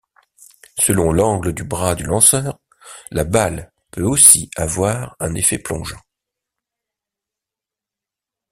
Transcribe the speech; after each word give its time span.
Selon 0.79 1.13
l'angle 1.13 1.53
du 1.53 1.63
bras 1.63 1.93
du 1.93 2.05
lanceur, 2.05 2.57
la 3.11 3.23
balle 3.23 3.71
peut 3.91 4.01
aussi 4.01 4.49
avoir 4.57 5.15
un 5.19 5.35
effet 5.35 5.59
plongeant. 5.59 6.01